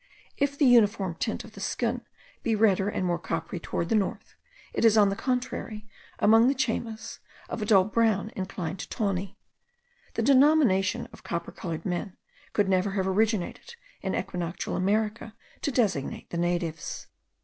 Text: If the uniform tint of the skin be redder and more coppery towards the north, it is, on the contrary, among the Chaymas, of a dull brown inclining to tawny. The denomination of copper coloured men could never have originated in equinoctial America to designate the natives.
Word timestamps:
If 0.35 0.57
the 0.57 0.65
uniform 0.65 1.13
tint 1.13 1.43
of 1.43 1.51
the 1.53 1.59
skin 1.59 2.01
be 2.41 2.55
redder 2.55 2.89
and 2.89 3.05
more 3.05 3.19
coppery 3.19 3.59
towards 3.59 3.89
the 3.89 3.93
north, 3.95 4.33
it 4.73 4.83
is, 4.83 4.97
on 4.97 5.09
the 5.09 5.15
contrary, 5.15 5.87
among 6.17 6.47
the 6.47 6.55
Chaymas, 6.55 7.19
of 7.47 7.61
a 7.61 7.65
dull 7.67 7.83
brown 7.83 8.31
inclining 8.35 8.77
to 8.77 8.89
tawny. 8.89 9.37
The 10.15 10.23
denomination 10.23 11.07
of 11.13 11.21
copper 11.23 11.51
coloured 11.51 11.85
men 11.85 12.17
could 12.53 12.67
never 12.67 12.93
have 12.93 13.07
originated 13.07 13.75
in 14.01 14.15
equinoctial 14.15 14.75
America 14.75 15.35
to 15.61 15.71
designate 15.71 16.31
the 16.31 16.37
natives. 16.39 17.05